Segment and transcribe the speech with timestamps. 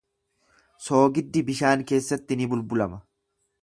[0.85, 3.05] Soogiddi bishaan keessatti ni bulbulama.